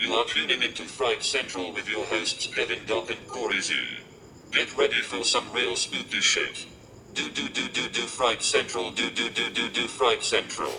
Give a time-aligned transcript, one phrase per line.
[0.00, 3.74] You are tuning into Fright Central with your hosts Kevin Doc and Corey Z.
[4.52, 6.66] Get ready for some real spooky shit.
[7.14, 8.92] Do do do do do Fright Central.
[8.92, 10.70] Do do do do do Fright Central.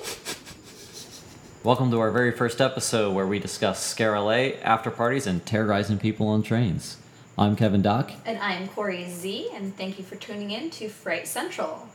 [1.66, 5.98] Welcome to our very first episode where we discuss scare LA, after parties, and terrorizing
[5.98, 6.96] people on trains.
[7.38, 8.14] I'm Kevin Doc.
[8.26, 11.90] And I'm Corey Z, and thank you for tuning in to Fright Central.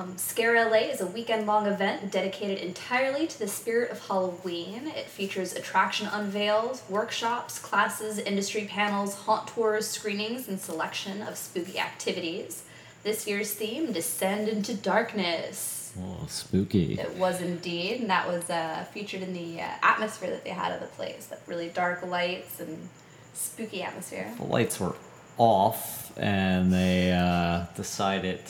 [0.00, 4.86] Um, Scare LA is a weekend long event dedicated entirely to the spirit of Halloween.
[4.96, 11.78] It features attraction unveils, workshops, classes, industry panels, haunt tours, screenings, and selection of spooky
[11.78, 12.62] activities.
[13.02, 15.92] This year's theme, Descend into Darkness.
[16.00, 16.94] Oh, spooky.
[16.94, 20.72] It was indeed, and that was uh, featured in the uh, atmosphere that they had
[20.72, 21.26] of the place.
[21.26, 22.88] That really dark lights and
[23.34, 24.32] spooky atmosphere.
[24.38, 24.94] The lights were
[25.36, 28.40] off, and they uh, decided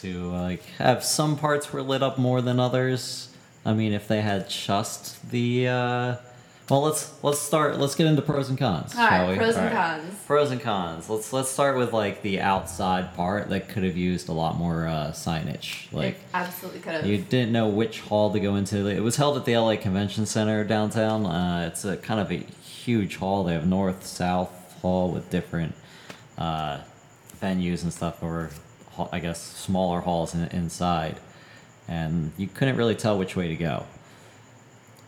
[0.00, 3.28] to like have some parts were lit up more than others.
[3.64, 6.16] I mean, if they had just the uh,
[6.68, 7.78] well, let's let's start.
[7.78, 8.94] Let's get into pros and cons.
[8.96, 9.36] All right, we?
[9.36, 10.00] pros and All right.
[10.00, 10.14] cons.
[10.26, 11.08] Pros and cons.
[11.08, 14.86] Let's let's start with like the outside part that could have used a lot more
[14.88, 15.92] uh, signage.
[15.92, 17.06] Like it absolutely could have.
[17.06, 18.88] you didn't know which hall to go into.
[18.88, 21.24] It was held at the LA Convention Center downtown.
[21.26, 23.44] Uh, it's a kind of a huge hall.
[23.44, 25.74] They have north, south hall with different
[26.36, 26.78] uh,
[27.40, 28.50] venues and stuff, or ha-
[29.12, 31.16] I guess smaller halls in, inside,
[31.88, 33.86] and you couldn't really tell which way to go.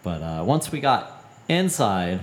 [0.03, 2.20] But uh, once we got inside,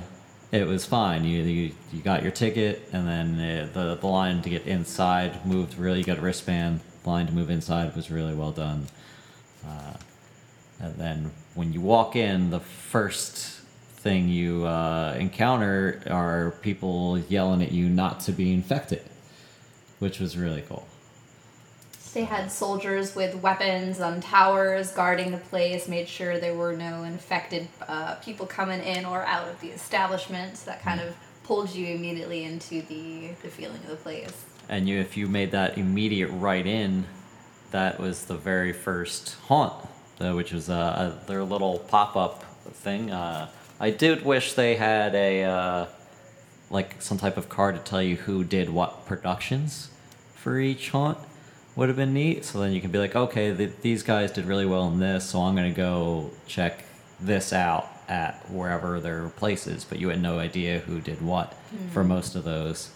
[0.51, 1.23] it was fine.
[1.23, 5.45] You you, you got your ticket, and then uh, the the line to get inside
[5.45, 6.03] moved really.
[6.03, 6.81] Got wristband.
[7.05, 8.87] Line to move inside was really well done.
[9.65, 9.93] Uh,
[10.79, 13.61] and then when you walk in, the first
[14.05, 19.01] thing you uh, encounter are people yelling at you not to be infected,
[19.99, 20.87] which was really cool.
[22.15, 27.03] They had soldiers with weapons on towers guarding the place, made sure there were no
[27.03, 30.55] infected uh, people coming in or out of the establishment.
[30.55, 34.45] So that kind of pulled you immediately into the, the feeling of the place.
[34.69, 37.03] And you, if you made that immediate right in,
[37.71, 39.73] that was the very first haunt,
[40.17, 43.11] which was uh, their little pop up thing.
[43.11, 45.85] Uh, I did wish they had a uh,
[46.69, 49.89] like some type of card to tell you who did what productions
[50.33, 51.17] for each haunt.
[51.75, 52.45] Would have been neat.
[52.45, 55.29] So then you can be like, okay, th- these guys did really well in this,
[55.29, 56.83] so I'm gonna go check
[57.19, 59.83] this out at wherever their place is.
[59.83, 61.53] But you had no idea who did what
[61.91, 62.91] for most of those.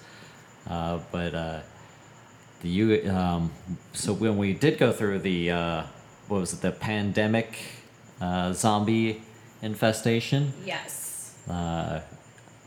[0.70, 1.60] Uh, but uh,
[2.62, 3.52] the you um,
[3.94, 5.84] so when we did go through the uh,
[6.28, 7.58] what was it the pandemic
[8.22, 9.24] uh, zombie
[9.62, 11.36] infestation, Yes.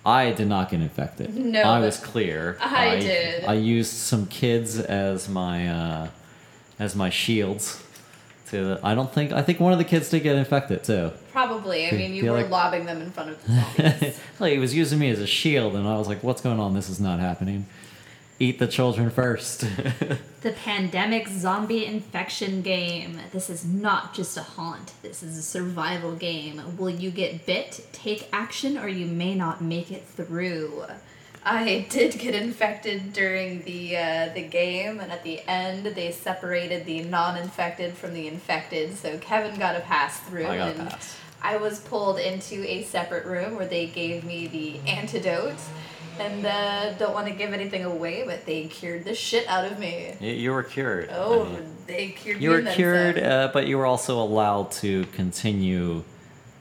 [0.04, 1.34] I did not get infected.
[1.36, 2.56] No, I was clear.
[2.60, 3.44] I did.
[3.44, 6.08] I used some kids as my uh,
[6.78, 7.82] as my shields.
[8.50, 11.12] To I don't think I think one of the kids did get infected too.
[11.30, 11.86] Probably.
[11.88, 14.20] I mean, you were other- lobbing them in front of the zombies.
[14.40, 16.74] like he was using me as a shield, and I was like, "What's going on?
[16.74, 17.66] This is not happening.
[18.42, 19.60] Eat the children first.
[20.40, 23.20] the pandemic zombie infection game.
[23.30, 24.94] This is not just a haunt.
[25.00, 26.60] This is a survival game.
[26.76, 30.86] Will you get bit, take action, or you may not make it through?
[31.44, 36.84] I did get infected during the uh, the game, and at the end they separated
[36.84, 38.96] the non-infected from the infected.
[38.96, 41.16] So Kevin got a pass through, I got and pass.
[41.42, 45.56] I was pulled into a separate room where they gave me the antidote.
[46.20, 49.78] And uh, don't want to give anything away, but they cured the shit out of
[49.78, 50.12] me.
[50.20, 51.08] You, you were cured.
[51.10, 54.70] I Oh, mean, they cured you me were cured, uh, but you were also allowed
[54.72, 56.04] to continue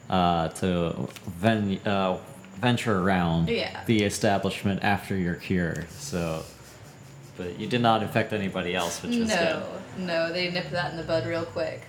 [0.08, 2.16] uh, to ven- uh,
[2.60, 3.84] venture around Yeah.
[3.84, 5.84] the establishment after your cure.
[5.90, 6.44] So,
[7.36, 9.62] but you did not infect anybody else, which was no,
[9.98, 11.82] no, they nipped that in the bud real quick.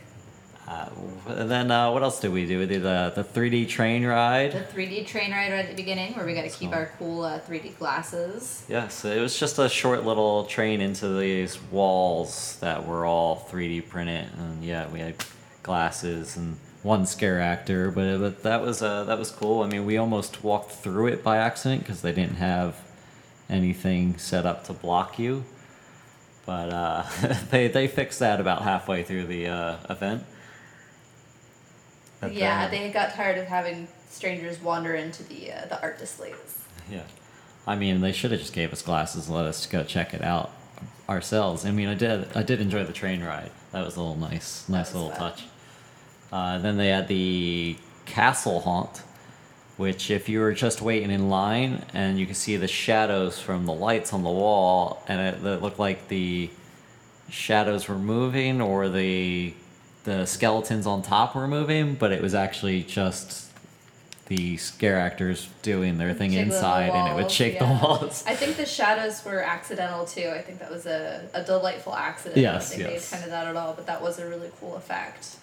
[0.68, 0.88] Uh,
[1.28, 2.60] and then uh, what else did we do?
[2.60, 4.54] We did uh, the 3D train ride.
[4.54, 6.92] The 3D train ride right at the beginning, where we got to keep So- our
[6.98, 8.64] cool uh, 3D glasses.
[8.70, 13.90] Yes, it was just a short little train into these walls that were all 3D
[13.90, 15.16] printed, and yeah, we had
[15.64, 19.64] glasses and one scare actor, but but that was uh, that was cool.
[19.64, 22.76] I mean, we almost walked through it by accident because they didn't have
[23.50, 25.44] anything set up to block you,
[26.46, 27.04] but uh,
[27.52, 30.24] they they fixed that about halfway through the uh, event.
[32.32, 36.64] Yeah, they got tired of having strangers wander into the uh, the art displays.
[36.90, 37.04] Yeah.
[37.66, 40.22] I mean, they should have just gave us glasses and let us go check it
[40.22, 40.52] out
[41.08, 41.66] ourselves.
[41.66, 43.52] I mean, I did I did enjoy the train ride.
[43.72, 45.20] That was a little nice, nice little fun.
[45.20, 45.44] touch.
[46.32, 49.04] Uh, then they had the castle haunt,
[49.78, 53.66] which if you were just waiting in line and you could see the shadows from
[53.66, 56.50] the lights on the wall, and it, it looked like the
[57.30, 59.54] shadows were moving or the
[60.04, 63.50] the skeletons on top were moving, but it was actually just
[64.28, 67.66] the scare actors doing their thing Jiggling the inside, and it would shake yeah.
[67.66, 68.24] the walls.
[68.26, 70.32] I think the shadows were accidental too.
[70.34, 72.38] I think that was a, a delightful accident.
[72.38, 73.10] Yes, I think yes.
[73.10, 75.38] they intended that at all, but that was a really cool effect.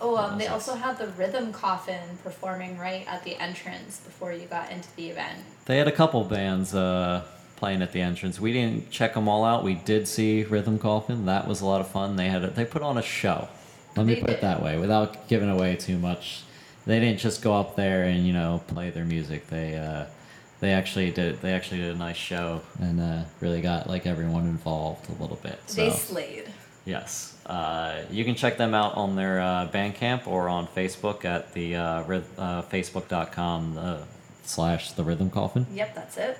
[0.00, 4.46] Oh, um, they also had the rhythm coffin performing right at the entrance before you
[4.46, 5.38] got into the event.
[5.64, 7.24] They had a couple bands uh,
[7.56, 8.38] playing at the entrance.
[8.38, 9.64] We didn't check them all out.
[9.64, 11.24] We did see Rhythm Coffin.
[11.24, 12.16] That was a lot of fun.
[12.16, 13.48] They had a, they put on a show.
[13.96, 16.42] Let me put it that way, without giving away too much.
[16.86, 19.48] They didn't just go up there and you know play their music.
[19.48, 20.06] They uh,
[20.60, 24.44] they actually did they actually did a nice show and uh, really got like everyone
[24.44, 25.58] involved a little bit.
[25.66, 25.82] So.
[25.82, 26.44] They slayed.
[26.84, 27.36] Yes.
[27.44, 31.76] Uh, you can check them out on their uh, Bandcamp or on Facebook at the
[31.76, 33.98] uh, ryth- uh, facebook.com uh,
[34.44, 35.66] slash the Rhythm Coffin.
[35.72, 36.38] Yep, that's it.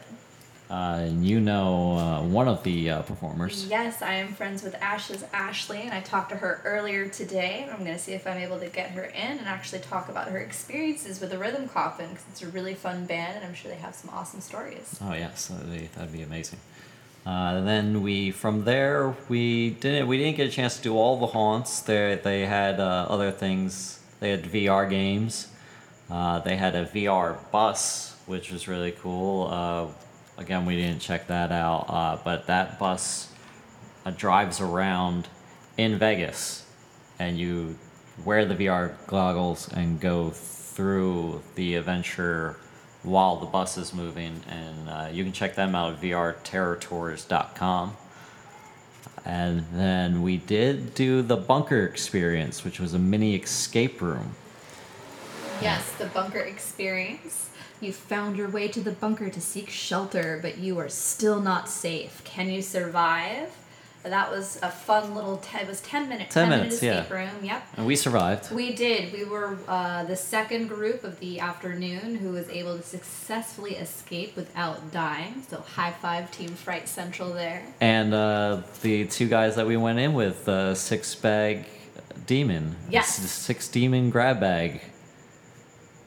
[0.68, 3.66] Uh, and you know uh, one of the uh, performers.
[3.66, 7.68] Yes, I am friends with Ash's Ashley, and I talked to her earlier today.
[7.70, 10.28] I'm going to see if I'm able to get her in and actually talk about
[10.28, 13.70] her experiences with the Rhythm Coffin because it's a really fun band, and I'm sure
[13.70, 14.98] they have some awesome stories.
[15.00, 16.58] Oh yes, that'd be, that'd be amazing.
[17.24, 21.18] Uh, then we from there we didn't we didn't get a chance to do all
[21.18, 21.80] the haunts.
[21.80, 24.00] They they had uh, other things.
[24.20, 25.48] They had VR games.
[26.08, 29.48] Uh, they had a VR bus, which was really cool.
[30.38, 33.32] Again, we didn't check that out, uh, but that bus
[34.04, 35.28] uh, drives around
[35.78, 36.66] in Vegas,
[37.18, 37.78] and you
[38.24, 42.56] wear the VR goggles and go through the adventure
[43.02, 44.42] while the bus is moving.
[44.48, 47.96] And uh, you can check them out at vrterrortours.com.
[49.24, 54.34] And then we did do the bunker experience, which was a mini escape room.
[55.60, 57.50] Yes, the bunker experience.
[57.80, 61.68] You found your way to the bunker to seek shelter, but you are still not
[61.68, 62.22] safe.
[62.24, 63.50] Can you survive?
[64.02, 65.38] That was a fun little.
[65.38, 66.32] Te- it was ten minutes.
[66.32, 67.16] 10 minute minutes, escape yeah.
[67.16, 67.44] room.
[67.44, 67.66] Yep.
[67.76, 68.52] And we survived.
[68.52, 69.12] We did.
[69.12, 74.36] We were uh, the second group of the afternoon who was able to successfully escape
[74.36, 75.42] without dying.
[75.48, 77.64] So high five, Team Fright Central there.
[77.80, 81.64] And uh, the two guys that we went in with, uh, Six Bag
[82.26, 82.76] Demon.
[82.88, 83.16] Yes.
[83.16, 84.82] Six Demon Grab Bag.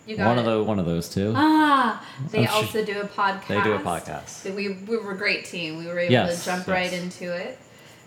[0.10, 0.42] You got One it.
[0.42, 1.34] of the one of those two.
[1.36, 3.48] Ah, they I'm sure- also do a podcast.
[3.48, 4.56] They do a podcast.
[4.56, 5.78] We, we were a great team.
[5.78, 6.68] We were able Yes, to jump yes.
[6.68, 7.60] right into it.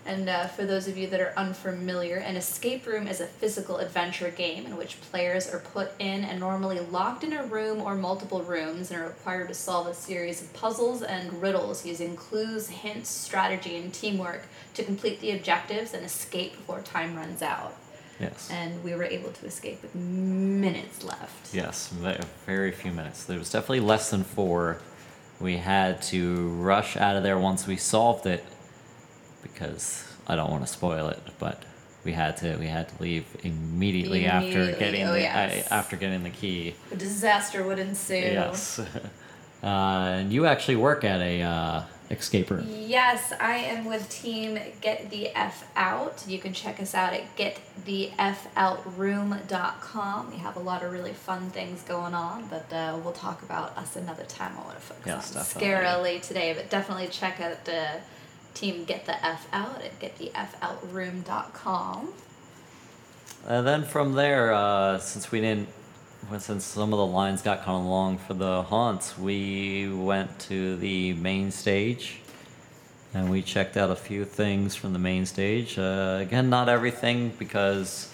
[0.05, 3.77] And uh, for those of you that are unfamiliar, an escape room is a physical
[3.77, 7.95] adventure game in which players are put in and normally locked in a room or
[7.95, 12.67] multiple rooms and are required to solve a series of puzzles and riddles using clues,
[12.67, 14.41] hints, strategy, and teamwork
[14.73, 17.73] to complete the objectives and escape before time runs out.
[18.19, 18.49] Yes.
[18.51, 21.53] And we were able to escape with minutes left.
[21.53, 21.89] Yes,
[22.45, 23.25] very few minutes.
[23.25, 24.79] There was definitely less than four.
[25.39, 28.45] We had to rush out of there once we solved it
[29.41, 31.63] because I don't want to spoil it, but
[32.03, 35.71] we had to we had to leave immediately, after getting oh the yes.
[35.71, 36.75] uh, after getting the key.
[36.91, 38.15] A disaster would ensue.
[38.15, 38.79] Yes.
[39.63, 42.67] uh, and you actually work at a uh, escape room.
[42.69, 46.23] Yes, I am with Team Get the F Out.
[46.27, 50.31] You can check us out at getthefoutroom.com.
[50.31, 53.75] We have a lot of really fun things going on, but uh, we'll talk about
[53.77, 54.53] us another time.
[54.57, 55.69] I want to focus Yes, on definitely.
[55.69, 57.87] Scare LA today, but definitely check out the
[58.53, 62.13] Team Get the F Out at getthefoutroom.com.
[63.47, 65.67] And then from there, uh, since we didn't,
[66.37, 70.75] since some of the lines got kind of long for the haunts, we went to
[70.77, 72.19] the main stage,
[73.13, 75.77] and we checked out a few things from the main stage.
[75.77, 78.11] Uh, again, not everything because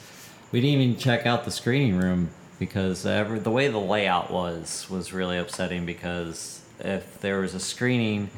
[0.51, 4.89] we didn't even check out the screening room because every, the way the layout was
[4.89, 8.29] was really upsetting because if there was a screening,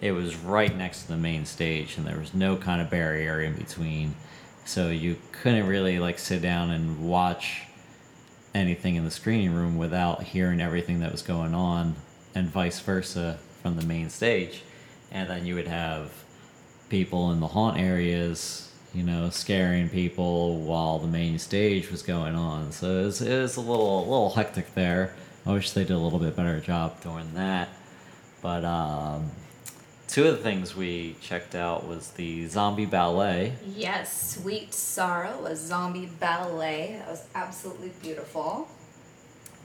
[0.00, 3.40] it was right next to the main stage, and there was no kind of barrier
[3.40, 4.14] in between
[4.68, 7.62] so you couldn't really like sit down and watch
[8.58, 11.96] anything in the screening room without hearing everything that was going on
[12.34, 14.62] and vice versa from the main stage.
[15.10, 16.12] And then you would have
[16.90, 22.34] people in the haunt areas you know scaring people while the main stage was going
[22.34, 22.72] on.
[22.72, 25.14] So it was, it was a little a little hectic there.
[25.46, 27.68] I wish they did a little bit better job doing that.
[28.42, 29.30] But um
[30.08, 35.54] two of the things we checked out was the zombie ballet Yes, Sweet Sorrow, a
[35.54, 36.96] zombie ballet.
[36.98, 38.68] That was absolutely beautiful.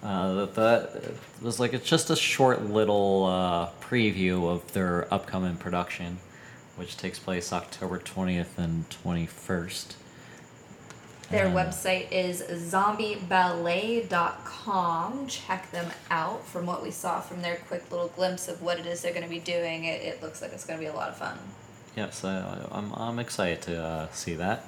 [0.04, 6.18] Uh, that, was like it's just a short little uh, preview of their upcoming production,
[6.76, 9.96] which takes place October twentieth and twenty first.
[11.34, 15.28] Their Uh, website is zombieballet.com.
[15.28, 16.46] Check them out.
[16.46, 19.24] From what we saw from their quick little glimpse of what it is they're going
[19.24, 21.38] to be doing, it, it looks like it's going to be a lot of fun.
[21.96, 24.66] Yes, I, I'm I'm excited to uh, see that.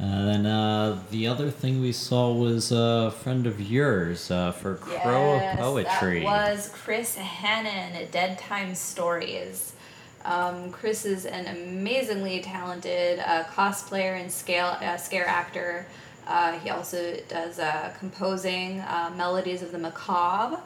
[0.00, 4.76] And then uh, the other thing we saw was a friend of yours uh, for
[4.76, 6.20] Crow of Poetry.
[6.20, 9.74] That was Chris Hannan Dead Time Stories.
[10.24, 15.86] Um, Chris is an amazingly talented uh, cosplayer and scale uh, scare actor.
[16.26, 20.60] Uh, he also does uh, composing uh, melodies of the macabre.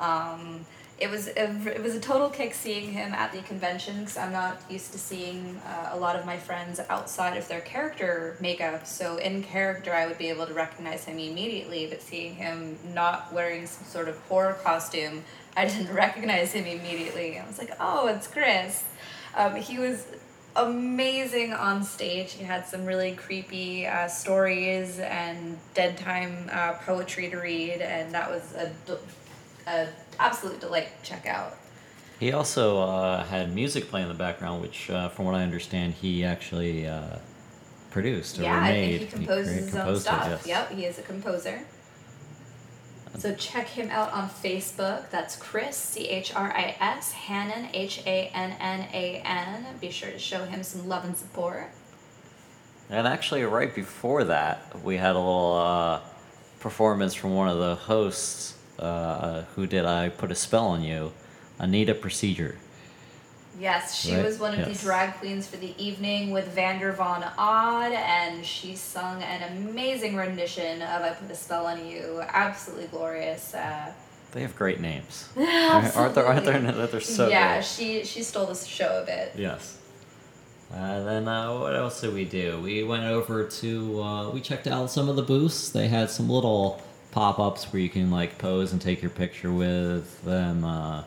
[0.00, 0.66] Um,
[0.98, 4.32] it was a, it was a total kick seeing him at the convention because I'm
[4.32, 8.86] not used to seeing uh, a lot of my friends outside of their character makeup.
[8.86, 13.30] So in character, I would be able to recognize him immediately, but seeing him not
[13.30, 15.22] wearing some sort of horror costume,
[15.54, 17.38] I didn't recognize him immediately.
[17.38, 18.84] I was like, oh, it's Chris.
[19.36, 20.06] Um, he was
[20.56, 22.32] amazing on stage.
[22.32, 28.14] He had some really creepy uh, stories and dead time uh, poetry to read, and
[28.14, 28.72] that was a,
[29.70, 29.88] a
[30.18, 31.56] absolute delight to check out.
[32.18, 35.94] He also uh, had music playing in the background, which, uh, from what I understand,
[35.94, 37.18] he actually uh,
[37.90, 38.98] produced or yeah, I made.
[38.98, 40.26] think he composes crea- his own stuff.
[40.28, 40.46] yes.
[40.46, 41.60] Yep, he is a composer.
[43.18, 45.08] So check him out on Facebook.
[45.10, 49.64] That's Chris C H R I S Hannan H A N N A N.
[49.80, 51.70] Be sure to show him some love and support.
[52.90, 56.00] And actually, right before that, we had a little uh,
[56.60, 61.12] performance from one of the hosts uh, who did I Put a Spell on You,
[61.58, 62.56] Anita Procedure.
[63.58, 64.78] Yes, she Right, was one of yes.
[64.80, 70.14] the drag queens for the evening with Vander Von Odd, and she sung an amazing
[70.14, 73.54] rendition of "I Put a Spell on You." Absolutely glorious.
[73.54, 73.92] Uh,
[74.32, 75.30] They have great names.
[75.38, 76.26] aren't there?
[76.26, 76.86] Aren't there?
[76.86, 77.64] They're so yeah, good.
[77.64, 79.32] she she stole the show a bit.
[79.36, 79.78] Yes.
[80.74, 82.60] Uh, then uh, what else did we do?
[82.60, 85.70] We went over to uh, we checked out some of the booths.
[85.70, 86.82] They had some little
[87.20, 91.02] pop-ups where you can like pose and take your picture with them, uh,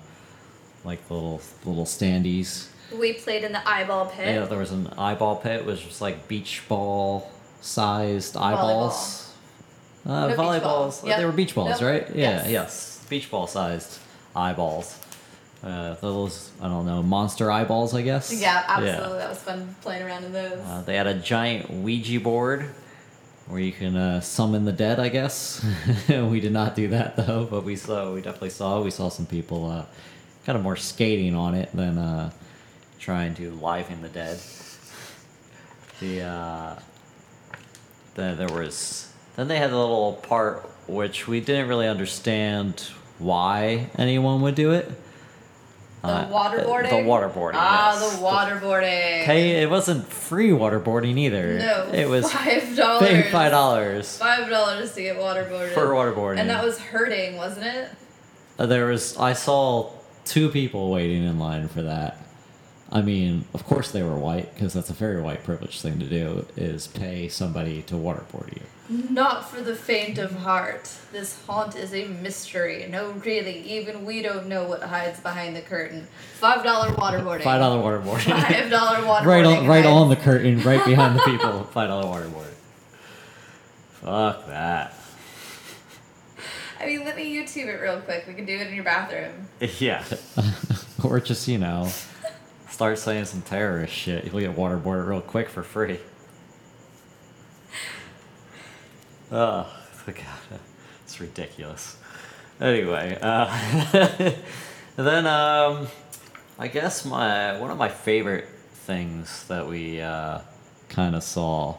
[0.84, 2.68] like little little standees.
[3.00, 4.26] We played in the eyeball pit.
[4.34, 7.30] Yeah, there was an eyeball pit, which was just like beach ball
[7.62, 9.32] sized eyeballs.
[10.04, 10.64] Uh, No, volleyballs.
[10.64, 11.06] balls.
[11.06, 11.18] Yep.
[11.20, 11.92] They were beach balls, Nope.
[11.92, 12.08] right?
[12.16, 12.50] Yeah, Yes.
[12.50, 13.06] yes.
[13.08, 14.00] Beach ball sized
[14.36, 14.98] eyeballs.
[15.64, 18.34] Uh, those, I don't know, monster eyeballs, I guess?
[18.34, 19.18] Yeah, absolutely.
[19.20, 20.58] That was fun playing around in those.
[20.66, 22.66] Uh, they had a giant Ouija board
[23.50, 25.66] where you can uh, summon the dead, I guess.
[26.08, 29.26] we did not do that though, but we saw, we definitely saw, we saw some
[29.26, 29.86] people uh,
[30.46, 32.32] kind of more skating on it than uh,
[33.00, 34.40] trying to liven the dead.
[36.00, 36.80] The uh,
[38.16, 42.82] the there was then they had the little part which we didn't really understand
[43.18, 44.90] why anyone would do it.
[46.02, 46.90] The Uh, waterboarding.
[46.90, 47.52] The waterboarding.
[47.56, 48.16] Ah, yes.
[48.18, 49.24] the waterboarding.
[49.24, 51.60] Hey, it wasn't free waterboarding either.
[51.60, 53.26] No, it was five dollars.
[53.32, 55.74] five dollars Five dollars to get waterboarded.
[55.74, 56.40] for waterboarding.
[56.40, 57.90] And that was hurting, wasn't it?
[58.58, 59.90] Uh, there was I saw
[60.26, 62.18] two people waiting in line for that.
[62.92, 66.06] I mean, of course they were white because that's a very white privilege thing to
[66.08, 68.62] do is pay somebody to waterboard you.
[69.12, 70.92] Not for the faint of heart.
[71.12, 72.88] This haunt is a mystery.
[72.90, 76.08] No, really, even we don't know what hides behind the curtain.
[76.40, 77.44] Five dollar waterboarding.
[77.44, 78.32] Five dollar waterboarding.
[78.32, 79.26] Five dollar waterboarding.
[79.26, 81.64] right on, right on the curtain, right behind the people.
[81.72, 82.56] Five dollar waterboarding.
[84.02, 84.96] Fuck that.
[86.80, 88.26] I mean, let me YouTube it real quick.
[88.28, 89.48] We can do it in your bathroom.
[89.80, 90.04] Yeah.
[91.04, 91.92] or just you know,
[92.70, 94.26] start saying some terrorist shit.
[94.26, 96.00] You'll get waterboarded real quick for free.
[99.32, 99.72] Oh,
[100.06, 100.60] God,
[101.04, 101.98] it's ridiculous.
[102.60, 103.46] Anyway, uh,
[104.96, 105.88] then um,
[106.58, 110.40] I guess my one of my favorite things that we uh,
[110.90, 111.78] kind of saw,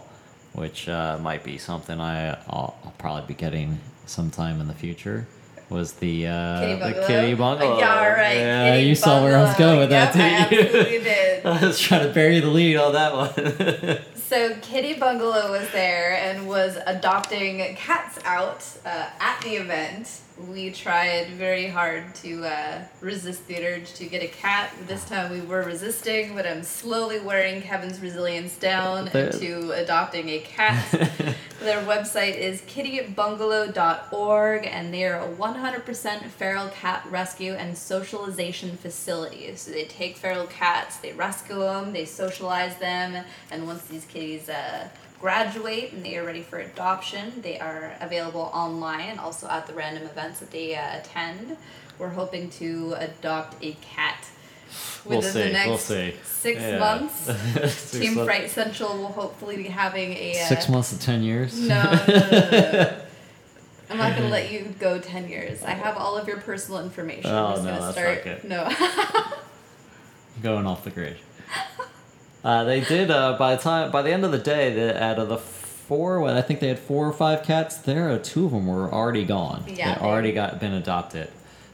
[0.53, 5.27] which uh, might be something I I'll, I'll probably be getting sometime in the future,
[5.71, 7.79] was the uh, Kitty the kitty bungalow.
[7.79, 8.37] Yeah, all right.
[8.37, 11.01] Yeah, kitty you saw where I was going with yep, that, didn't I you?
[11.05, 11.47] did.
[11.47, 13.99] I was trying to bury the lead on that one.
[14.31, 20.21] So Kitty Bungalow was there and was adopting cats out uh, at the event.
[20.49, 24.73] We tried very hard to uh, resist the urge to get a cat.
[24.87, 30.39] This time we were resisting, but I'm slowly wearing Kevin's resilience down into adopting a
[30.39, 30.83] cat.
[31.61, 39.55] Their website is kittybungalow.org, and they are a 100% feral cat rescue and socialization facility.
[39.57, 44.49] So they take feral cats, they rescue them, they socialize them, and once these kitties
[44.49, 44.89] uh,
[45.21, 50.05] graduate and they are ready for adoption, they are available online, also at the random
[50.05, 51.57] events that they uh, attend.
[51.99, 54.25] We're hoping to adopt a cat
[55.05, 56.79] We'll within see, the next we'll six Yeah.
[56.79, 57.15] months.
[57.75, 61.23] Six Team months- Fright Central will hopefully be having a uh, Six months to ten
[61.23, 61.59] years.
[61.69, 62.97] no, no, no.
[63.91, 65.65] I'm not gonna let you go ten years.
[65.65, 67.29] I have all of your personal information.
[67.31, 69.25] Oh, I'm just no, gonna that's start.
[69.25, 69.37] No.
[70.43, 71.17] Going off the grid.
[72.45, 73.11] Uh, they did.
[73.11, 76.21] Uh, by the time, by the end of the day, the, out of the four,
[76.21, 77.77] when I think they had four or five cats.
[77.79, 79.65] There, two of them were already gone.
[79.67, 81.31] Yeah, they they- already got been adopted.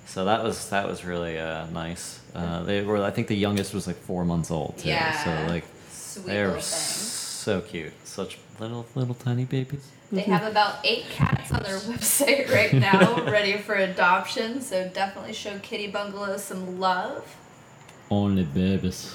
[0.06, 2.20] So that was that was really uh, nice.
[2.34, 4.78] Uh, they were I think the youngest was like four months old.
[4.78, 4.88] Too.
[4.88, 5.24] Yeah.
[5.24, 9.86] So like Sweet they're so cute, such little little tiny babies.
[10.12, 14.60] They have about eight cats on their website right now, ready for adoption.
[14.60, 17.36] So definitely show Kitty Bungalow some love.
[18.08, 19.14] Only babies.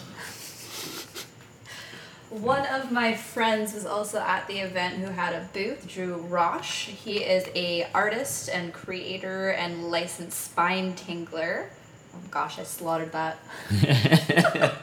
[2.32, 6.86] One of my friends was also at the event who had a booth, Drew Roche.
[6.88, 11.68] He is a artist and creator and licensed spine tingler.
[12.16, 13.38] Oh gosh, I slaughtered that.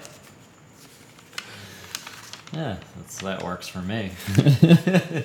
[2.52, 4.10] Yeah, that's, that works for me.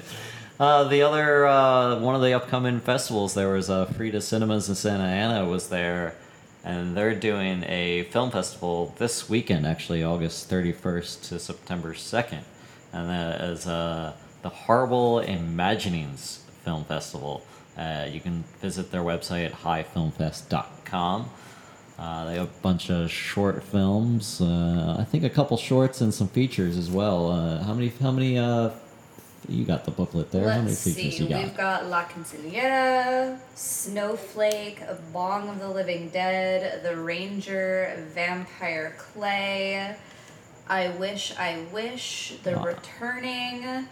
[0.60, 4.76] uh, the other uh, one of the upcoming festivals, there was uh, Frida Cinemas in
[4.76, 6.16] Santa Ana was there,
[6.64, 12.46] and they're doing a film festival this weekend, actually August thirty first to September second,
[12.92, 17.44] and that is uh, the Horrible Imaginings Film Festival.
[17.78, 21.30] Uh, you can visit their website at highfilmfest.com.
[21.98, 24.42] Uh, they have a bunch of short films.
[24.42, 27.32] Uh, I think a couple shorts and some features as well.
[27.32, 27.90] Uh, how many?
[27.90, 28.38] How many?
[29.50, 30.50] You got the booklet there.
[30.50, 31.24] how many Let's features see.
[31.24, 31.44] you got?
[31.44, 34.82] We've got La Quinceañera, Snowflake,
[35.12, 39.96] Bong of the Living Dead, The Ranger, Vampire Clay,
[40.68, 42.64] I Wish, I Wish, The Ah.
[42.64, 43.88] Returning.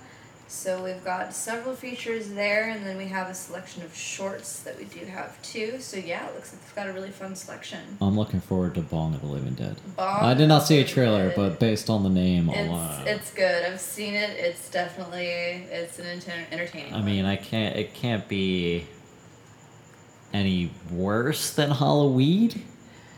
[0.51, 4.77] So we've got several features there, and then we have a selection of shorts that
[4.77, 5.79] we do have too.
[5.79, 7.79] So yeah, it looks like we've got a really fun selection.
[8.01, 9.77] I'm looking forward to Bong of the Living Dead.
[9.95, 11.35] Bong I did not see a trailer, Dead.
[11.37, 13.63] but based on the name alone, It's, it's good.
[13.63, 14.31] I've seen it.
[14.31, 16.93] It's definitely it's an enter- entertaining.
[16.93, 17.05] I one.
[17.05, 17.77] mean, I can't.
[17.77, 18.85] It can't be
[20.33, 22.65] any worse than Halloween.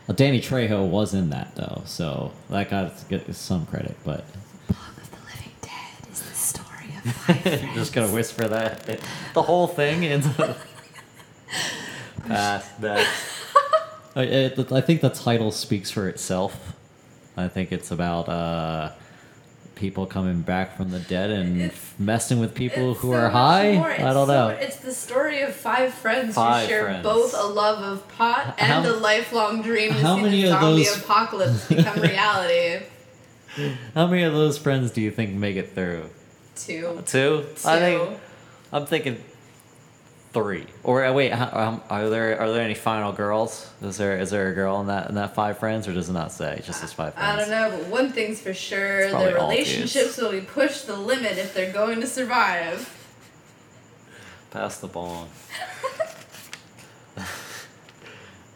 [0.06, 3.96] Well, Danny Trejo was in that though, so that got to get some credit.
[4.04, 4.24] But
[4.68, 6.93] Bong of the Living Dead is the story of five friends.
[7.74, 9.00] just gonna whisper that
[9.34, 10.56] the whole thing into.
[12.26, 13.06] Pass that.
[14.16, 16.74] I, it, I think the title speaks for itself.
[17.36, 18.92] I think it's about uh,
[19.74, 23.72] people coming back from the dead and It's- messing with people who so are high.
[23.72, 23.88] more.
[23.90, 24.48] I It's don't so- know.
[24.48, 27.02] It's the story of five friends Five who share friends.
[27.02, 30.54] both a love of pot How- and a lifelong dream to how see many the
[30.54, 32.86] of zombie those- apocalypse become reality.
[33.94, 36.08] How many of those friends do you think make it through?
[36.56, 37.02] Two.
[37.06, 37.46] Two?
[37.64, 38.20] I think
[38.72, 39.22] I'm thinking
[40.32, 40.66] three.
[40.82, 43.70] Or uh, wait, um, are there are there any final girls?
[43.80, 46.12] Is there is there a girl in that in that five friends, or does it
[46.12, 47.32] not say just as five friends?
[47.32, 51.38] I don't know, but one thing's for sure: their relationships will be pushed the limit
[51.38, 52.90] if they're going to survive.
[54.50, 55.28] Pass the ball.
[57.16, 57.26] and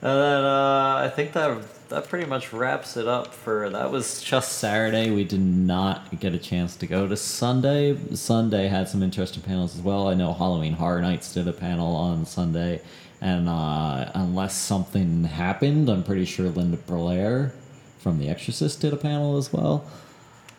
[0.03, 4.59] then uh, I think that that pretty much wraps it up for that was just
[4.59, 5.11] Saturday.
[5.11, 7.97] We did not get a chance to go to Sunday.
[8.15, 10.09] Sunday had some interesting panels as well.
[10.09, 12.83] I know Halloween Horror Nights did a panel on Sunday,
[13.21, 17.53] and uh, unless something happened, I'm pretty sure Linda Blair
[17.99, 19.85] from The Exorcist did a panel as well.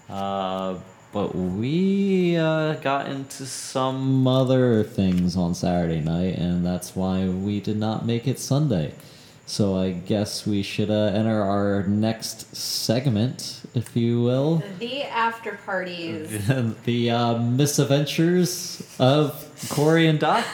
[0.10, 0.76] Uh,
[1.12, 7.60] but we uh, got into some other things on Saturday night, and that's why we
[7.60, 8.94] did not make it Sunday.
[9.50, 14.62] So I guess we should uh, enter our next segment, if you will.
[14.78, 16.30] The after parties.
[16.86, 20.46] the uh, misadventures of Corey and Doc,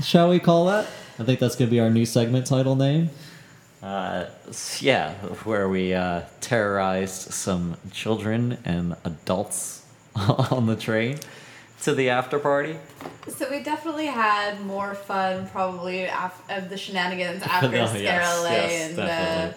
[0.00, 0.86] shall we call that?
[1.18, 3.10] I think that's going to be our new segment title name.
[3.82, 4.26] Uh,
[4.78, 11.18] yeah, where we uh, terrorized some children and adults on the train
[11.82, 12.76] to the after party.
[13.28, 18.42] So we definitely had more fun probably af- of the shenanigans after No, Scare yes,
[18.42, 19.56] LA yes, and uh,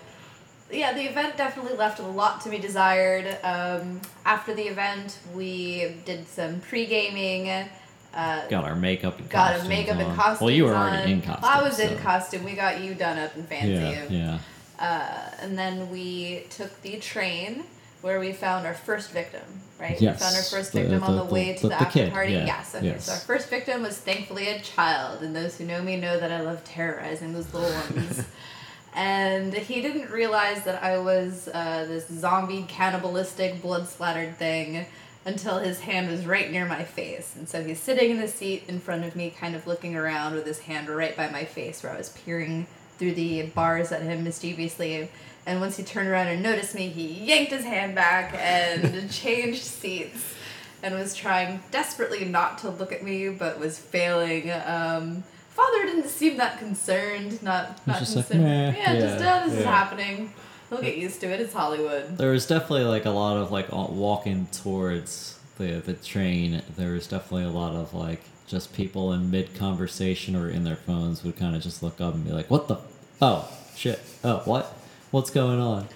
[0.71, 3.37] yeah, the event definitely left a lot to be desired.
[3.43, 7.69] Um, after the event, we did some pre gaming.
[8.13, 10.15] Uh, Got our makeup and got a costumes makeup and on.
[10.15, 10.93] costumes Well, you were on.
[10.93, 11.43] already in costume.
[11.49, 12.43] I was in costume.
[12.43, 13.69] We got you done up and fancy.
[13.73, 14.39] Yeah, yeah.
[14.79, 17.63] Uh, and then we took the train
[18.01, 19.41] where we found our first victim,
[19.79, 19.99] right?
[19.99, 21.75] Yes, We found our first the- victim on the- the, way the- to the, the
[21.75, 22.33] after party.
[22.33, 22.85] yeah, Yes, okay.
[22.85, 23.05] yes.
[23.05, 26.31] So our first victim was thankfully a child, and those who know me know that
[26.31, 28.23] I love terrorizing those little ones.
[28.95, 34.85] and he didn't realize that I was uh, this zombie cannibalistic blood splattered thing
[35.25, 37.35] until his hand was right near my face.
[37.35, 40.35] And so he's sitting in the seat in front of me, kind of looking around
[40.35, 42.65] with his hand right by my face, where I was peering
[42.97, 45.09] through the bars at him mischievously.
[45.47, 49.63] And once he turned around and noticed me, he yanked his hand back and changed
[49.63, 50.35] seats
[50.83, 54.51] and was trying desperately not to look at me, but was failing.
[54.51, 58.43] Um, father didn't seem that concerned, not, not just concerned.
[58.43, 60.33] "Meh." yeah, just, Yeah, uh, this is happening.
[60.69, 61.39] He'll get used to it.
[61.39, 62.17] It's Hollywood.
[62.17, 67.07] There was definitely like a lot of like walking towards the the train, there was
[67.07, 71.37] definitely a lot of like just people in mid conversation or in their phones would
[71.37, 72.77] kind of just look up and be like, "What the?
[73.21, 73.99] Oh shit!
[74.23, 74.73] Oh what?
[75.11, 75.87] What's going on?"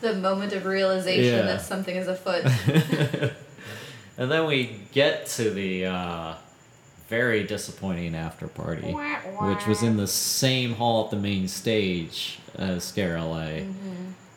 [0.00, 1.42] The moment of realization Yeah.
[1.42, 2.44] that something is afoot.
[4.18, 6.34] and then we get to the uh,
[7.08, 12.84] very disappointing after party, which was in the same hall at the main stage as
[12.84, 13.62] Scare LA.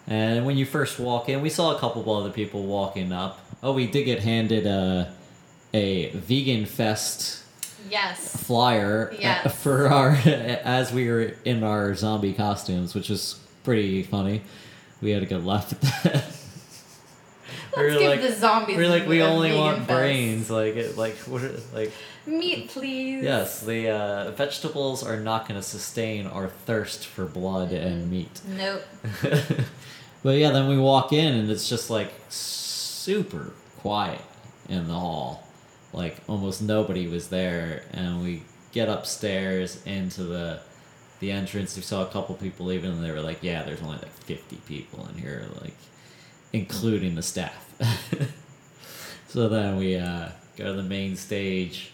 [0.07, 3.39] And when you first walk in, we saw a couple of other people walking up.
[3.63, 5.13] Oh, we did get handed a,
[5.73, 7.43] a vegan fest
[7.89, 8.35] yes.
[8.43, 9.55] flyer Yes.
[9.61, 14.41] for our as we were in our zombie costumes, which was pretty funny.
[15.01, 16.23] We had a good laugh at that.
[17.75, 19.89] Let's give the zombies we're like we only want fest.
[19.89, 21.91] brains, like it, like what, are- like
[22.25, 23.23] Meat, please.
[23.23, 28.41] yes, the uh, vegetables are not going to sustain our thirst for blood and meat.
[28.45, 28.83] Nope.
[30.23, 34.21] but yeah, then we walk in and it's just like super quiet
[34.69, 35.47] in the hall.
[35.93, 40.59] Like almost nobody was there, and we get upstairs into the
[41.21, 41.77] the entrance.
[41.77, 44.57] We saw a couple people leaving, and they were like, "Yeah, there's only like 50
[44.67, 45.75] people in here, like
[46.51, 47.73] including the staff."
[49.29, 51.91] so then we uh, go to the main stage,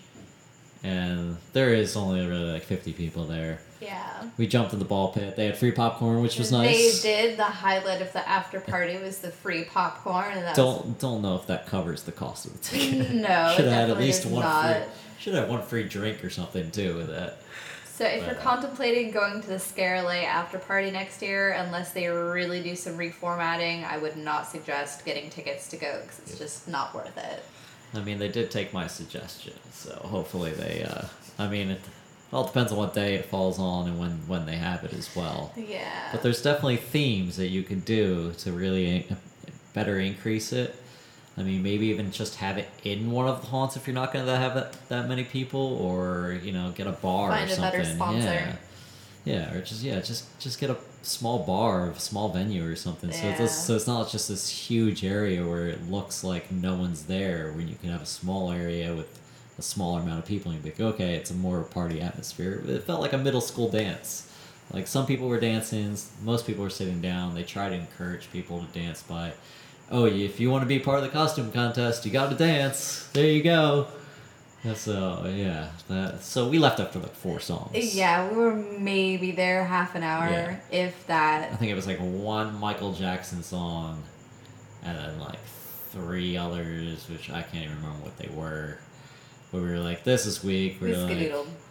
[0.84, 3.60] and there is only really like 50 people there.
[3.82, 4.30] Yeah.
[4.38, 5.36] We jumped in the ball pit.
[5.36, 7.04] They had free popcorn, which was nice.
[7.04, 7.38] They did.
[7.38, 11.36] The highlight of the after party was the free popcorn, and that Don't don't know
[11.36, 13.12] if that covers the cost of the ticket.
[13.14, 14.78] no, should have had at least one not.
[14.78, 14.86] free.
[15.20, 17.40] Should have one free drink or something too with that.
[17.98, 22.08] So if you're contemplating going to the Scare LA after party next year, unless they
[22.08, 26.68] really do some reformatting, I would not suggest getting tickets to go because it's just
[26.68, 27.44] not worth it.
[27.96, 30.84] I mean, they did take my suggestion, so hopefully they.
[30.84, 31.08] Uh,
[31.40, 31.82] I mean, it
[32.32, 35.16] all depends on what day it falls on and when when they have it as
[35.16, 35.52] well.
[35.58, 36.10] Yeah.
[36.12, 39.08] But there's definitely themes that you could do to really
[39.74, 40.76] better increase it.
[41.38, 44.12] I mean, maybe even just have it in one of the haunts if you're not
[44.12, 47.54] going to have that, that many people, or you know, get a bar Find or
[47.54, 48.22] a something.
[48.22, 48.56] Yeah,
[49.24, 53.12] yeah, or just yeah, just just get a small bar, a small venue or something.
[53.12, 57.04] So it's so it's not just this huge area where it looks like no one's
[57.04, 57.52] there.
[57.52, 59.20] When you can have a small area with
[59.60, 62.64] a smaller amount of people, and you'd be like, okay, it's a more party atmosphere.
[62.68, 64.32] It felt like a middle school dance.
[64.72, 67.36] Like some people were dancing, most people were sitting down.
[67.36, 69.34] They try to encourage people to dance by,
[69.92, 73.10] oh, if you want to be part of the costume contest, you got to dance.
[73.14, 73.88] There you go.
[74.64, 77.96] And So uh, yeah, that, so we left after like four songs.
[77.96, 80.58] yeah, we were maybe there half an hour, Yeah.
[80.72, 81.52] if that.
[81.52, 84.04] I think it was like one Michael Jackson song,
[84.84, 85.40] and then like
[85.92, 88.78] three others, which I can't even remember what they were.
[89.52, 91.18] But we were like, "This is weak." We We were like.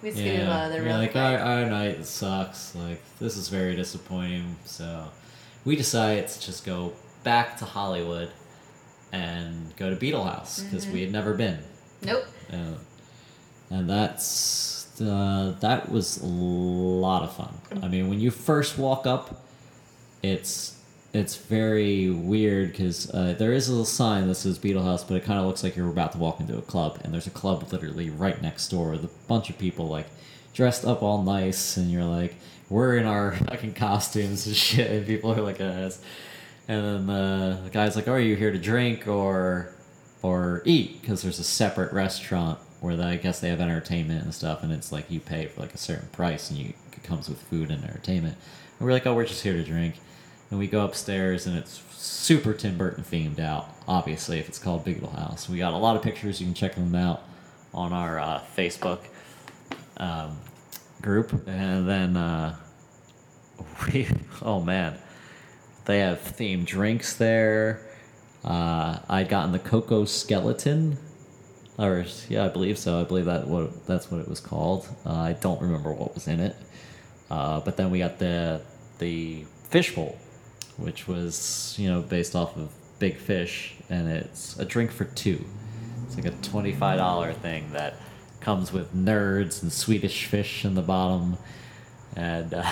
[0.02, 1.22] We skadoodled out of there we were like, quick.
[1.22, 2.74] our, our night sucks.
[2.74, 4.57] Like, this is very disappointing.
[4.64, 5.09] So,
[5.66, 6.92] we decided to just go
[7.26, 8.30] back to Hollywood
[9.12, 10.94] and go to Beetle House because Mm-hmm.
[10.94, 11.58] we had never been.
[12.02, 12.24] Nope.
[12.52, 12.74] Uh,
[13.70, 17.52] and that's uh, that was a lot of fun.
[17.82, 19.42] I mean, when you first walk up,
[20.22, 20.72] it's
[21.12, 25.14] it's very weird because uh, there is a little sign that says Beetle House, but
[25.16, 27.30] it kind of looks like you're about to walk into a club, and there's a
[27.42, 30.06] club literally right next door with a bunch of people like
[30.54, 32.34] dressed up all nice, and you're like,
[32.68, 35.90] we're in our fucking costumes and shit, and people are like, uh,
[36.68, 39.72] and then uh, the guy's like, "Oh, are you here to drink or
[40.22, 44.35] or eat?" Because there's a separate restaurant where they, I guess they have entertainment and
[44.35, 47.29] stuff, and it's like you pay for like a certain price, and you it comes
[47.29, 48.37] with food and entertainment.
[48.79, 49.96] And we're like, "Oh, we're just here to drink,"
[50.50, 53.68] and we go upstairs, and it's super Tim Burton themed out.
[53.87, 56.40] Obviously, if it's called Big Little House, we got a lot of pictures.
[56.40, 57.22] You can check them out
[57.72, 59.00] on our uh, Facebook
[59.98, 60.37] um,
[61.00, 62.57] group, and then uh,
[63.87, 64.09] we
[64.42, 64.98] oh man.
[65.87, 67.81] They have themed drinks there.
[68.44, 70.99] Uh, I'd gotten the cocoa skeleton,
[71.79, 73.01] or yeah, I believe so.
[73.01, 74.88] I believe that what that's what it was called.
[75.07, 76.57] Uh, I don't remember what was in it.
[77.31, 78.61] Uh, but then we got the
[78.99, 80.18] the fishbowl,
[80.77, 85.44] which was you know based off of Big Fish, and it's a drink for two.
[86.05, 87.94] It's like a twenty five dollar thing that
[88.40, 91.37] comes with nerds and Swedish fish in the bottom,
[92.16, 92.55] and.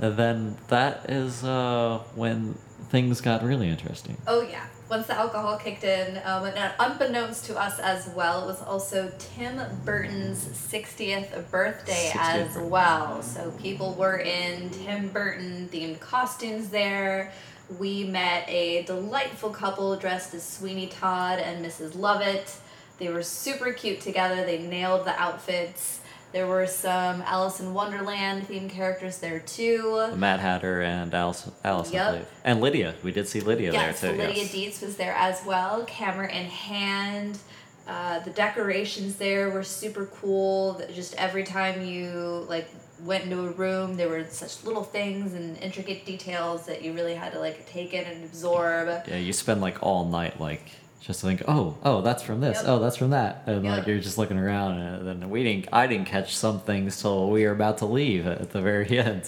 [0.00, 2.54] Uh, And then that is uh, when
[2.90, 4.16] things got really interesting.
[4.26, 4.66] Oh yeah.
[4.88, 9.10] Once the alcohol kicked in, um, and unbeknownst to us as well, it was also
[9.18, 12.68] Tim Burton's 60th birthday 60th as birthday.
[12.68, 13.20] well.
[13.22, 17.32] So people were in Tim Burton themed costumes there.
[17.80, 21.96] We met a delightful couple dressed as Sweeney Todd and Mrs.
[21.96, 22.54] Lovett.
[22.98, 24.44] They were super cute together.
[24.46, 25.98] They nailed the outfits.
[26.32, 30.06] There were some Alice in Wonderland themed characters there too.
[30.10, 32.06] The Mad Hatter and Alice, Alice Yep.
[32.06, 32.28] I believe.
[32.44, 32.94] And Lydia.
[33.02, 34.18] We did see Lydia yes, there too.
[34.18, 34.52] Lydia yes.
[34.54, 37.38] Deetz was there as well, camera in hand.
[37.86, 40.80] Uh, the decorations there were super cool.
[40.92, 42.68] Just every time you like
[43.00, 47.14] went into a room, there were such little things and intricate details that you really
[47.14, 48.88] had to like take in and absorb.
[49.06, 52.64] Yeah, you spend like all night like just think, oh, oh, that's from this, Yep.
[52.68, 55.86] oh, that's from that, and like you're just looking around, and then we didn't, I
[55.86, 59.24] didn't catch some things till we were about to leave at the very end.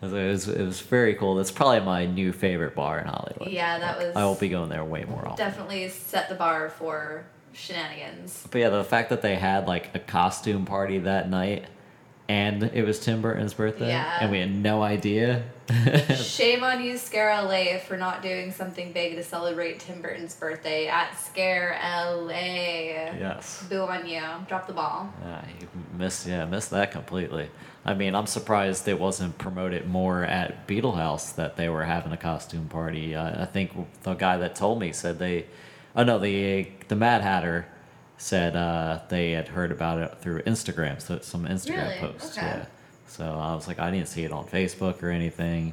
[0.00, 1.34] So It was, it was very cool.
[1.34, 3.48] That's probably my new favorite bar in Hollywood.
[3.48, 5.44] Yeah, that was I will be going there way more often.
[5.44, 8.46] definitely set the bar for shenanigans.
[8.50, 11.64] But yeah, the fact that they had like a costume party that night,
[12.28, 14.18] and it was Tim Burton's birthday, Yeah.
[14.20, 15.44] and we had no idea.
[16.16, 20.88] Shame on you, Scare LA, for not doing something big to celebrate Tim Burton's birthday
[20.88, 22.30] at Scare LA.
[23.18, 23.64] yes.
[23.68, 24.20] Boo on you.
[24.46, 25.12] Drop the ball.
[25.22, 27.50] Yeah, you missed yeah, missed that completely.
[27.84, 32.12] I mean, I'm surprised it wasn't promoted more at Beetle House that they were having
[32.12, 33.14] a costume party.
[33.14, 35.46] Uh, I think the guy that told me said they,
[35.96, 37.66] oh no, the the Mad Hatter
[38.18, 41.98] said uh, they had heard about it through Instagram, so some Instagram Really?
[42.12, 42.36] posts.
[42.36, 42.46] Okay.
[42.46, 42.64] Yeah.
[43.06, 45.72] So I was like, I didn't see it on Facebook or anything.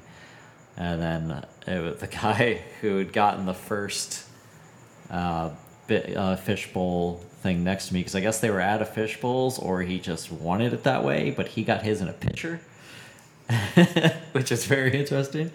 [0.77, 4.25] And then it was the guy who had gotten the first
[5.09, 5.49] uh,
[5.87, 9.19] bit, uh, fishbowl thing next to me because I guess they were out of fish
[9.19, 12.59] bowls or he just wanted it that way, but he got his in a pitcher,
[14.31, 15.51] which is very interesting.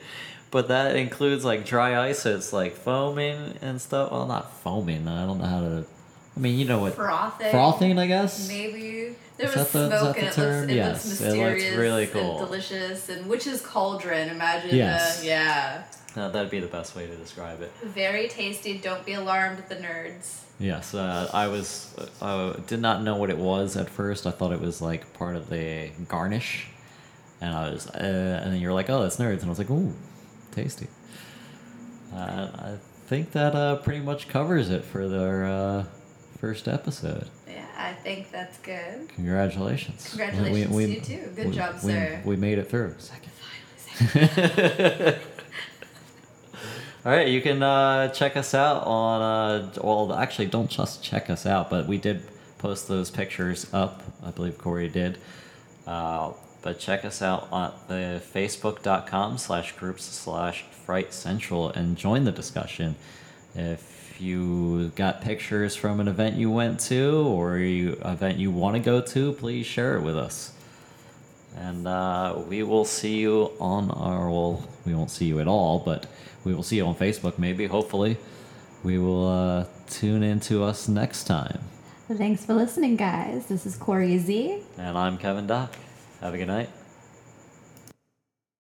[0.51, 4.11] But that includes like dry ice, so it's like foaming and stuff.
[4.11, 5.07] Well, not foaming.
[5.07, 5.85] I don't know how to.
[6.41, 6.95] I mean, you know what?
[6.95, 7.51] Frothing.
[7.51, 8.49] Frothing, I guess.
[8.49, 9.15] Maybe.
[9.37, 10.61] There Is was that the- smoke that and it term?
[10.63, 12.39] looks, it Yes, looks it looks mysterious really and cool.
[12.39, 13.09] delicious.
[13.11, 14.75] And witch's cauldron, imagine.
[14.75, 15.21] Yes.
[15.23, 15.83] Uh, yeah.
[16.17, 17.71] Uh, that'd be the best way to describe it.
[17.85, 18.79] Very tasty.
[18.79, 20.45] Don't be alarmed, the nerds.
[20.59, 21.95] Yes, uh, I was.
[22.23, 24.27] Uh, did not know what it was at first.
[24.27, 26.69] I thought it was like part of the garnish,
[27.43, 27.87] and I was.
[27.87, 29.93] Uh, and then you're like, "Oh, that's nerds," and I was like, "Ooh,
[30.53, 30.87] tasty."
[32.15, 32.17] Uh,
[32.55, 32.77] I
[33.07, 35.85] think that uh, pretty much covers it for their uh,
[36.41, 37.29] first episode.
[37.47, 39.09] Yeah, I think that's good.
[39.11, 40.09] Congratulations!
[40.09, 41.33] Congratulations to you too.
[41.37, 42.23] Good job, we, sir.
[42.25, 42.95] We made it through.
[42.99, 43.33] Second,
[43.93, 45.17] finally.
[47.05, 49.23] All right, you can uh, check us out on.
[49.23, 52.23] Uh, well, actually, don't just check us out, but we did
[52.59, 54.03] post those pictures up.
[54.23, 55.19] I believe Corey did.
[55.87, 62.25] Uh, but check us out on the facebook.com slash groups slash fright central and join
[62.25, 62.97] the discussion.
[63.55, 68.77] If you got pictures from an event you went to or you event you want
[68.77, 70.53] to go to, please share it with us.
[71.57, 75.81] And uh, we will see you on our, well, we won't see you at all,
[75.81, 76.07] but
[76.45, 78.17] we will see you on Facebook, maybe, hopefully.
[78.83, 81.61] We will uh, tune into us next time.
[82.09, 83.47] Thanks for listening, guys.
[83.47, 84.63] This is Corey Z.
[84.79, 85.75] And I'm Kevin Doc.
[86.21, 86.71] Have a good night.